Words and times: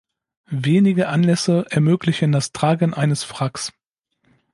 Wenige 0.55 1.09
Anlässe 1.09 1.65
ermöglichen 1.69 2.31
das 2.31 2.51
Tragen 2.53 2.95
eines 2.95 3.23
Fracks. 3.23 3.71